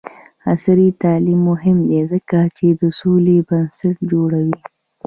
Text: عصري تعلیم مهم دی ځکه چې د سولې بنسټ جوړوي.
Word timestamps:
عصري 0.51 0.89
تعلیم 1.03 1.39
مهم 1.49 1.77
دی 1.89 2.01
ځکه 2.11 2.39
چې 2.57 2.67
د 2.81 2.81
سولې 2.99 3.37
بنسټ 3.49 3.95
جوړوي. 4.11 4.57